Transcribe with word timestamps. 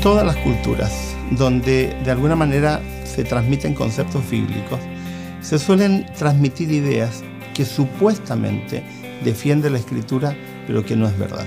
todas 0.00 0.24
las 0.24 0.36
culturas 0.36 1.14
donde 1.32 1.96
de 2.04 2.10
alguna 2.10 2.36
manera 2.36 2.80
se 3.04 3.24
transmiten 3.24 3.74
conceptos 3.74 4.28
bíblicos, 4.30 4.78
se 5.40 5.58
suelen 5.58 6.06
transmitir 6.16 6.70
ideas 6.70 7.22
que 7.54 7.64
supuestamente 7.64 8.84
defienden 9.24 9.72
la 9.72 9.78
escritura, 9.78 10.36
pero 10.66 10.84
que 10.84 10.96
no 10.96 11.06
es 11.06 11.18
verdad. 11.18 11.46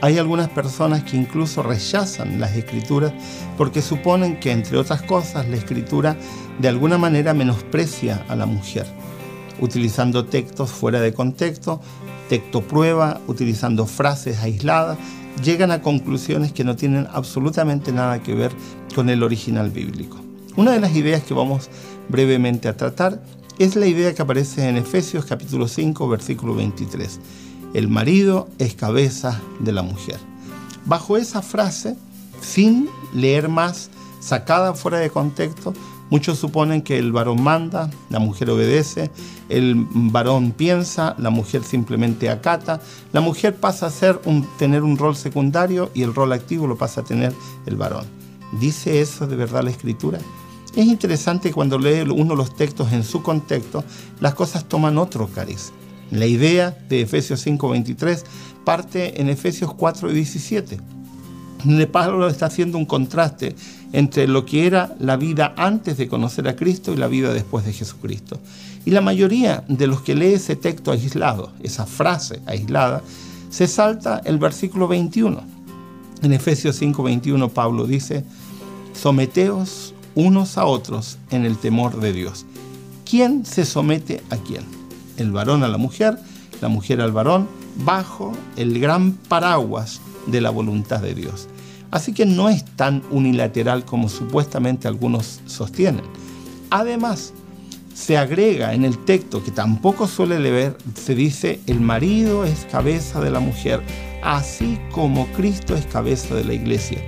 Hay 0.00 0.16
algunas 0.16 0.48
personas 0.48 1.02
que 1.02 1.16
incluso 1.16 1.62
rechazan 1.62 2.40
las 2.40 2.56
escrituras 2.56 3.12
porque 3.56 3.82
suponen 3.82 4.38
que, 4.38 4.52
entre 4.52 4.78
otras 4.78 5.02
cosas, 5.02 5.48
la 5.48 5.56
escritura 5.56 6.16
de 6.58 6.68
alguna 6.68 6.98
manera 6.98 7.34
menosprecia 7.34 8.24
a 8.28 8.36
la 8.36 8.46
mujer, 8.46 8.86
utilizando 9.60 10.24
textos 10.24 10.70
fuera 10.70 11.00
de 11.00 11.12
contexto, 11.12 11.80
texto 12.28 12.62
prueba, 12.62 13.20
utilizando 13.26 13.86
frases 13.86 14.38
aisladas, 14.38 14.98
llegan 15.42 15.70
a 15.70 15.82
conclusiones 15.82 16.52
que 16.52 16.64
no 16.64 16.76
tienen 16.76 17.06
absolutamente 17.12 17.92
nada 17.92 18.22
que 18.22 18.34
ver 18.34 18.52
con 18.94 19.10
el 19.10 19.22
original 19.22 19.70
bíblico. 19.70 20.18
Una 20.56 20.72
de 20.72 20.80
las 20.80 20.94
ideas 20.94 21.22
que 21.22 21.34
vamos 21.34 21.70
brevemente 22.08 22.68
a 22.68 22.76
tratar 22.76 23.22
es 23.58 23.76
la 23.76 23.86
idea 23.86 24.14
que 24.14 24.22
aparece 24.22 24.68
en 24.68 24.76
Efesios 24.76 25.24
capítulo 25.24 25.68
5 25.68 26.08
versículo 26.08 26.54
23 26.54 27.20
el 27.74 27.88
marido 27.88 28.48
es 28.58 28.74
cabeza 28.74 29.40
de 29.60 29.72
la 29.72 29.82
mujer. 29.82 30.18
Bajo 30.86 31.16
esa 31.16 31.42
frase, 31.42 31.96
sin 32.40 32.88
leer 33.14 33.48
más, 33.48 33.90
sacada 34.20 34.74
fuera 34.74 34.98
de 34.98 35.10
contexto, 35.10 35.74
muchos 36.10 36.38
suponen 36.38 36.82
que 36.82 36.98
el 36.98 37.12
varón 37.12 37.42
manda, 37.42 37.90
la 38.10 38.18
mujer 38.18 38.50
obedece, 38.50 39.10
el 39.48 39.86
varón 39.90 40.52
piensa, 40.52 41.14
la 41.18 41.30
mujer 41.30 41.64
simplemente 41.64 42.30
acata, 42.30 42.80
la 43.12 43.20
mujer 43.20 43.56
pasa 43.56 43.86
a 43.86 43.90
ser 43.90 44.20
tener 44.58 44.82
un 44.82 44.98
rol 44.98 45.16
secundario 45.16 45.90
y 45.94 46.02
el 46.02 46.14
rol 46.14 46.32
activo 46.32 46.66
lo 46.66 46.76
pasa 46.76 47.02
a 47.02 47.04
tener 47.04 47.32
el 47.66 47.76
varón. 47.76 48.06
¿Dice 48.60 49.00
eso 49.00 49.26
de 49.26 49.36
verdad 49.36 49.62
la 49.62 49.70
escritura? 49.70 50.18
Es 50.74 50.86
interesante 50.86 51.52
cuando 51.52 51.78
lee 51.78 52.08
uno 52.08 52.36
los 52.36 52.54
textos 52.54 52.92
en 52.92 53.02
su 53.02 53.22
contexto, 53.22 53.84
las 54.20 54.34
cosas 54.34 54.66
toman 54.66 54.98
otro 54.98 55.28
cariz. 55.28 55.72
La 56.10 56.26
idea 56.26 56.70
de 56.88 57.02
Efesios 57.02 57.46
5:23 57.46 58.24
parte 58.64 59.20
en 59.20 59.28
Efesios 59.28 59.70
4:17, 59.70 60.78
donde 61.64 61.86
Pablo 61.86 62.28
está 62.28 62.46
haciendo 62.46 62.78
un 62.78 62.86
contraste 62.86 63.54
entre 63.92 64.26
lo 64.26 64.44
que 64.44 64.66
era 64.66 64.94
la 65.00 65.16
vida 65.16 65.54
antes 65.56 65.96
de 65.96 66.08
conocer 66.08 66.48
a 66.48 66.56
Cristo 66.56 66.92
y 66.92 66.96
la 66.96 67.08
vida 67.08 67.32
después 67.32 67.64
de 67.64 67.72
Jesucristo. 67.72 68.38
Y 68.84 68.90
la 68.90 69.00
mayoría 69.00 69.64
de 69.68 69.86
los 69.86 70.02
que 70.02 70.14
lee 70.14 70.34
ese 70.34 70.56
texto 70.56 70.92
aislado, 70.92 71.52
esa 71.62 71.86
frase 71.86 72.40
aislada, 72.46 73.02
se 73.50 73.66
salta 73.66 74.20
el 74.24 74.38
versículo 74.38 74.88
21. 74.88 75.42
En 76.22 76.32
Efesios 76.32 76.80
5:21 76.80 77.50
Pablo 77.50 77.86
dice, 77.86 78.24
someteos 78.92 79.94
unos 80.14 80.58
a 80.58 80.64
otros 80.64 81.18
en 81.30 81.44
el 81.44 81.56
temor 81.56 82.00
de 82.00 82.12
Dios. 82.12 82.44
¿Quién 83.08 83.46
se 83.46 83.64
somete 83.64 84.22
a 84.30 84.36
quién? 84.36 84.78
el 85.18 85.32
varón 85.32 85.62
a 85.64 85.68
la 85.68 85.78
mujer, 85.78 86.18
la 86.60 86.68
mujer 86.68 87.00
al 87.00 87.12
varón, 87.12 87.48
bajo 87.84 88.32
el 88.56 88.80
gran 88.80 89.12
paraguas 89.12 90.00
de 90.26 90.40
la 90.40 90.50
voluntad 90.50 91.00
de 91.00 91.14
Dios. 91.14 91.48
Así 91.90 92.12
que 92.12 92.26
no 92.26 92.48
es 92.48 92.64
tan 92.64 93.02
unilateral 93.10 93.84
como 93.84 94.08
supuestamente 94.08 94.88
algunos 94.88 95.40
sostienen. 95.46 96.04
Además, 96.70 97.32
se 97.94 98.16
agrega 98.16 98.74
en 98.74 98.84
el 98.84 98.96
texto 99.04 99.42
que 99.42 99.50
tampoco 99.50 100.06
suele 100.06 100.38
leer, 100.38 100.76
se 100.94 101.14
dice, 101.14 101.60
el 101.66 101.80
marido 101.80 102.44
es 102.44 102.66
cabeza 102.70 103.20
de 103.20 103.30
la 103.30 103.40
mujer, 103.40 103.82
así 104.22 104.78
como 104.92 105.26
Cristo 105.28 105.74
es 105.74 105.86
cabeza 105.86 106.34
de 106.34 106.44
la 106.44 106.54
iglesia. 106.54 107.02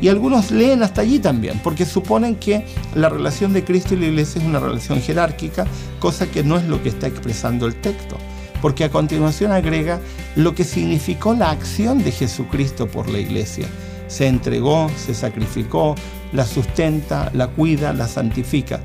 Y 0.00 0.08
algunos 0.08 0.50
leen 0.50 0.82
hasta 0.82 1.00
allí 1.00 1.20
también, 1.20 1.58
porque 1.64 1.86
suponen 1.86 2.36
que 2.36 2.66
la 2.94 3.08
relación 3.08 3.52
de 3.52 3.64
Cristo 3.64 3.94
y 3.94 3.98
la 3.98 4.06
iglesia 4.06 4.40
es 4.40 4.46
una 4.46 4.60
relación 4.60 5.00
jerárquica, 5.00 5.66
cosa 6.00 6.26
que 6.30 6.44
no 6.44 6.58
es 6.58 6.64
lo 6.64 6.82
que 6.82 6.90
está 6.90 7.06
expresando 7.06 7.66
el 7.66 7.74
texto. 7.76 8.18
Porque 8.60 8.84
a 8.84 8.90
continuación 8.90 9.52
agrega 9.52 10.00
lo 10.34 10.54
que 10.54 10.64
significó 10.64 11.34
la 11.34 11.50
acción 11.50 12.02
de 12.02 12.12
Jesucristo 12.12 12.88
por 12.88 13.08
la 13.08 13.18
iglesia. 13.18 13.68
Se 14.08 14.26
entregó, 14.26 14.90
se 14.96 15.14
sacrificó, 15.14 15.94
la 16.32 16.44
sustenta, 16.44 17.30
la 17.34 17.48
cuida, 17.48 17.92
la 17.92 18.08
santifica. 18.08 18.80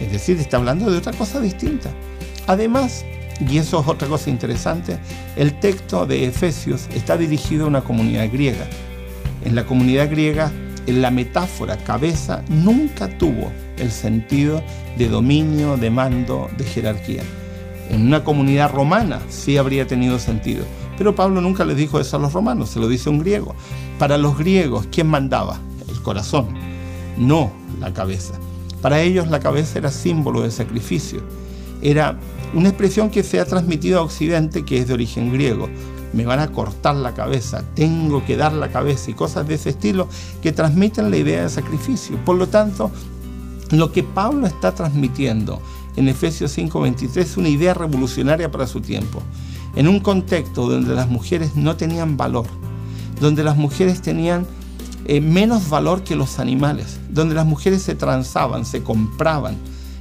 Es 0.00 0.12
decir, 0.12 0.38
está 0.38 0.56
hablando 0.56 0.90
de 0.90 0.98
otra 0.98 1.12
cosa 1.12 1.40
distinta. 1.40 1.90
Además, 2.46 3.04
y 3.40 3.58
eso 3.58 3.80
es 3.80 3.88
otra 3.88 4.08
cosa 4.08 4.30
interesante, 4.30 4.98
el 5.36 5.58
texto 5.58 6.06
de 6.06 6.26
Efesios 6.26 6.88
está 6.94 7.16
dirigido 7.16 7.64
a 7.64 7.68
una 7.68 7.82
comunidad 7.82 8.28
griega 8.30 8.66
en 9.44 9.54
la 9.54 9.64
comunidad 9.64 10.10
griega, 10.10 10.52
la 10.86 11.10
metáfora 11.10 11.76
cabeza 11.76 12.42
nunca 12.48 13.08
tuvo 13.18 13.50
el 13.76 13.90
sentido 13.90 14.62
de 14.96 15.08
dominio, 15.08 15.76
de 15.76 15.90
mando, 15.90 16.48
de 16.56 16.64
jerarquía. 16.64 17.22
En 17.90 18.06
una 18.06 18.24
comunidad 18.24 18.70
romana 18.72 19.20
sí 19.28 19.56
habría 19.56 19.86
tenido 19.86 20.18
sentido, 20.18 20.64
pero 20.96 21.14
Pablo 21.14 21.40
nunca 21.40 21.64
le 21.64 21.74
dijo 21.74 22.00
eso 22.00 22.16
a 22.16 22.20
los 22.20 22.32
romanos, 22.32 22.70
se 22.70 22.80
lo 22.80 22.88
dice 22.88 23.10
un 23.10 23.18
griego. 23.18 23.54
Para 23.98 24.18
los 24.18 24.38
griegos, 24.38 24.88
¿quién 24.90 25.08
mandaba? 25.08 25.60
El 25.88 26.00
corazón, 26.02 26.48
no 27.18 27.52
la 27.80 27.92
cabeza. 27.92 28.34
Para 28.80 29.00
ellos 29.00 29.28
la 29.28 29.40
cabeza 29.40 29.78
era 29.78 29.90
símbolo 29.90 30.42
de 30.42 30.50
sacrificio. 30.50 31.20
Era 31.82 32.18
una 32.54 32.68
expresión 32.68 33.10
que 33.10 33.22
se 33.22 33.40
ha 33.40 33.44
transmitido 33.44 33.98
a 33.98 34.02
Occidente 34.02 34.64
que 34.64 34.78
es 34.78 34.88
de 34.88 34.94
origen 34.94 35.32
griego 35.32 35.68
me 36.12 36.26
van 36.26 36.40
a 36.40 36.48
cortar 36.48 36.96
la 36.96 37.14
cabeza, 37.14 37.64
tengo 37.74 38.24
que 38.24 38.36
dar 38.36 38.52
la 38.52 38.68
cabeza 38.68 39.10
y 39.10 39.14
cosas 39.14 39.48
de 39.48 39.54
ese 39.54 39.70
estilo 39.70 40.08
que 40.42 40.52
transmiten 40.52 41.10
la 41.10 41.16
idea 41.16 41.42
de 41.42 41.48
sacrificio. 41.48 42.16
Por 42.24 42.36
lo 42.36 42.48
tanto, 42.48 42.90
lo 43.70 43.92
que 43.92 44.02
Pablo 44.02 44.46
está 44.46 44.74
transmitiendo 44.74 45.60
en 45.96 46.08
Efesios 46.08 46.56
5:23 46.56 47.16
es 47.16 47.36
una 47.36 47.48
idea 47.48 47.74
revolucionaria 47.74 48.50
para 48.50 48.66
su 48.66 48.80
tiempo, 48.80 49.22
en 49.76 49.88
un 49.88 50.00
contexto 50.00 50.68
donde 50.68 50.94
las 50.94 51.08
mujeres 51.08 51.56
no 51.56 51.76
tenían 51.76 52.16
valor, 52.16 52.46
donde 53.20 53.44
las 53.44 53.56
mujeres 53.56 54.02
tenían 54.02 54.46
eh, 55.06 55.20
menos 55.20 55.68
valor 55.68 56.04
que 56.04 56.16
los 56.16 56.38
animales, 56.38 56.98
donde 57.10 57.34
las 57.34 57.46
mujeres 57.46 57.82
se 57.82 57.94
transaban, 57.94 58.64
se 58.64 58.82
compraban. 58.82 59.56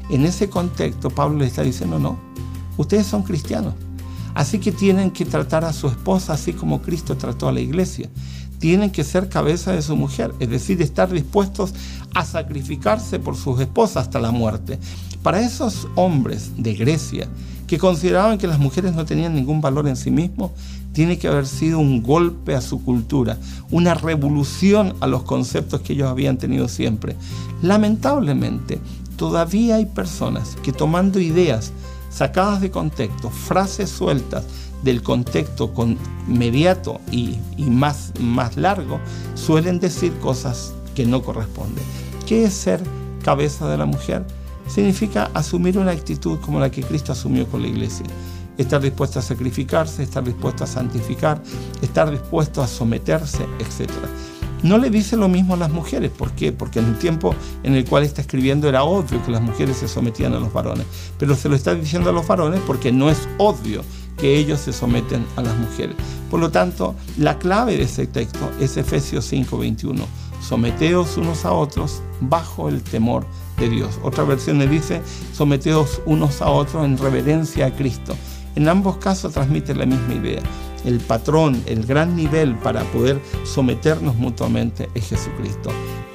En 0.09 0.25
ese 0.25 0.50
contexto 0.50 1.09
Pablo 1.09 1.40
le 1.40 1.46
está 1.46 1.63
diciendo, 1.63 2.00
no, 2.00 2.19
ustedes 2.78 3.08
son 3.08 3.23
cristianos, 3.23 3.73
Así 4.34 4.59
que 4.59 4.72
tienen 4.72 5.12
que 5.12 5.25
tratar 5.25 5.66
a 5.66 5.73
su 5.73 5.88
esposa 5.88 6.34
así 6.34 6.53
como 6.53 6.81
Cristo 6.81 7.18
trató 7.18 7.50
a 7.50 7.52
la 7.52 7.59
iglesia. 7.59 8.09
Tienen 8.62 8.92
que 8.92 9.04
ser 9.04 9.28
cabeza 9.28 9.72
de 9.72 9.82
su 9.82 9.96
mujer, 9.96 10.36
es 10.40 10.48
decir, 10.48 10.80
estar 10.84 11.12
dispuestos 11.12 11.74
a 12.14 12.24
sacrificarse 12.24 13.18
por 13.18 13.36
sus 13.36 13.60
esposas 13.60 14.06
hasta 14.06 14.20
la 14.20 14.30
muerte. 14.30 14.78
Para 15.24 15.42
esos 15.42 15.88
hombres 15.96 16.52
de 16.58 16.76
Grecia 16.76 17.28
que 17.66 17.80
consideraban 17.80 18.38
que 18.38 18.46
las 18.46 18.60
mujeres 18.60 18.94
no 18.94 19.04
tenían 19.04 19.34
ningún 19.34 19.62
valor 19.62 19.88
en 19.88 19.96
sí 19.96 20.12
mismos, 20.12 20.52
tiene 20.94 21.18
que 21.18 21.28
haber 21.28 21.48
sido 21.48 21.80
un 21.80 22.04
golpe 22.04 22.54
a 22.54 22.62
su 22.62 22.84
cultura, 22.84 23.40
una 23.72 23.96
revolución 23.96 24.94
a 25.00 25.08
los 25.08 25.24
conceptos 25.24 25.82
que 25.82 25.94
ellos 25.94 26.10
habían 26.10 26.38
tenido 26.38 26.68
siempre. 26.68 27.16
Lamentablemente, 27.64 28.80
todavía 29.16 29.78
hay 29.78 29.88
personas 29.88 30.56
que 30.62 30.72
tomando 30.72 31.20
ideas 31.20 31.72
sacadas 32.12 32.62
de 32.62 32.70
contexto, 32.70 33.32
frases 33.32 33.90
sueltas 33.90 34.44
del 34.84 35.04
contexto 35.04 35.74
con 35.74 35.98
inmediato 36.28 37.00
y, 37.12 37.38
más, 37.58 38.14
más 38.20 38.58
largo, 38.58 39.00
suelen 39.36 39.80
decir 39.80 40.14
cosas 40.20 40.74
que 40.96 41.06
no 41.06 41.22
corresponden. 41.22 41.84
¿Qué 42.26 42.46
es 42.46 42.54
ser 42.54 42.82
cabeza 43.24 43.70
de 43.70 43.78
la 43.78 43.86
mujer? 43.86 44.26
Significa 44.68 45.30
asumir 45.34 45.78
una 45.78 45.92
actitud 45.92 46.40
como 46.40 46.60
la 46.60 46.72
que 46.72 46.84
Cristo 46.84 47.12
asumió 47.12 47.48
con 47.48 47.62
la 47.62 47.68
iglesia. 47.68 48.06
Estar 48.58 48.82
dispuesto 48.82 49.20
a 49.20 49.22
sacrificarse, 49.22 50.04
estar 50.04 50.24
dispuesto 50.24 50.64
a 50.64 50.68
santificar, 50.68 51.42
estar 51.82 52.10
dispuesto 52.12 52.62
a 52.62 52.68
someterse, 52.68 53.46
etc. 53.60 53.90
No 54.64 54.78
le 54.78 54.90
dice 54.90 55.18
lo 55.18 55.28
mismo 55.28 55.56
a 55.56 55.58
las 55.58 55.72
mujeres. 55.72 56.12
¿Por 56.12 56.32
qué? 56.34 56.52
Porque 56.52 56.80
en 56.80 56.86
el 56.86 56.98
tiempo 56.98 57.34
en 57.64 57.74
el 57.74 57.86
cual 57.86 58.04
está 58.04 58.22
escribiendo 58.22 58.70
era 58.70 58.84
obvio 58.84 59.24
que 59.26 59.32
las 59.32 59.42
mujeres 59.42 59.78
se 59.78 59.88
sometían 59.88 60.34
a 60.34 60.40
los 60.40 60.54
varones. 60.54 60.86
Pero 61.18 61.36
se 61.36 61.50
lo 61.50 61.56
está 61.56 61.74
diciendo 61.74 62.12
a 62.12 62.14
los 62.14 62.28
varones 62.28 62.62
porque 62.68 62.92
no 62.92 63.10
es 63.10 63.28
obvio 63.40 63.82
que 64.22 64.38
ellos 64.38 64.62
se 64.62 64.72
someten 64.72 65.26
a 65.35 65.41
las 65.41 65.58
mujeres. 65.58 65.97
Por 66.29 66.40
lo 66.40 66.52
tanto, 66.52 66.96
la 67.18 67.38
clave 67.40 67.76
de 67.76 67.84
ese 67.84 68.08
texto 68.08 68.50
es 68.59 68.78
Efesios 68.78 69.26
5:21. 69.26 70.06
Someteos 70.41 71.18
unos 71.18 71.44
a 71.44 71.52
otros 71.52 72.02
bajo 72.22 72.70
el 72.70 72.82
temor 72.82 73.26
de 73.58 73.70
Dios. 73.70 74.00
Otra 74.03 74.23
versión 74.23 74.59
le 74.59 74.68
dice, 74.68 75.02
someteos 75.34 76.02
unos 76.06 76.41
a 76.41 76.50
otros 76.50 76.85
en 76.85 76.97
reverencia 76.97 77.66
a 77.66 77.76
Cristo. 77.76 78.16
En 78.56 78.70
ambos 78.70 78.97
casos 78.97 79.34
transmite 79.34 79.76
la 79.76 79.85
misma 79.85 80.14
idea 80.16 80.41
el 80.85 81.00
patrón, 81.00 81.62
el 81.66 81.85
gran 81.85 82.16
nivel 82.16 82.56
para 82.56 82.84
poder 82.85 83.22
someternos 83.44 84.16
mutuamente 84.16 84.90
es 84.94 85.09
Jesucristo. 85.09 85.70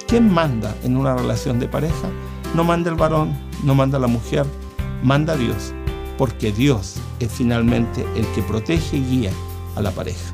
¿Quién 0.07 0.31
manda 0.31 0.75
en 0.83 0.97
una 0.97 1.15
relación 1.15 1.59
de 1.59 1.67
pareja? 1.67 2.09
No 2.55 2.63
manda 2.63 2.89
el 2.89 2.95
varón, 2.95 3.37
no 3.63 3.75
manda 3.75 3.99
la 3.99 4.07
mujer, 4.07 4.45
manda 5.03 5.35
Dios, 5.35 5.73
porque 6.17 6.51
Dios 6.51 6.95
es 7.19 7.31
finalmente 7.31 8.05
el 8.15 8.25
que 8.33 8.41
protege 8.41 8.97
y 8.97 9.05
guía 9.05 9.31
a 9.75 9.81
la 9.81 9.91
pareja. 9.91 10.33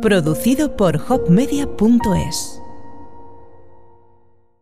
Producido 0.00 0.74
por 0.74 0.96
hopmedia.es 1.06 2.62